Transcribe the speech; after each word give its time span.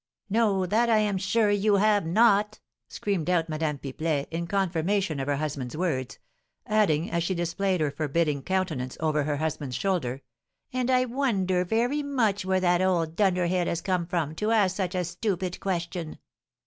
"No, 0.31 0.65
that 0.65 0.89
I'm 0.89 1.19
sure 1.19 1.51
you 1.51 1.75
have 1.75 2.07
not!" 2.07 2.59
screamed 2.89 3.29
out 3.29 3.49
Madame 3.49 3.77
Pipelet, 3.77 4.27
in 4.31 4.47
confirmation 4.47 5.19
of 5.19 5.27
her 5.27 5.35
husband's 5.35 5.77
words; 5.77 6.17
adding, 6.65 7.11
as 7.11 7.21
she 7.23 7.35
displayed 7.35 7.81
her 7.81 7.91
forbidding 7.91 8.41
countenance 8.41 8.97
over 8.99 9.25
her 9.25 9.37
husband's 9.37 9.75
shoulder, 9.75 10.23
"and 10.73 10.89
I 10.89 11.05
wonder 11.05 11.63
very 11.63 12.01
much 12.01 12.43
where 12.43 12.61
that 12.61 12.81
old 12.81 13.15
dunderhead 13.15 13.67
has 13.67 13.81
come 13.81 14.07
from 14.07 14.33
to 14.37 14.49
ask 14.49 14.75
such 14.75 14.95
a 14.95 15.03
stupid 15.03 15.59
question?" 15.59 16.17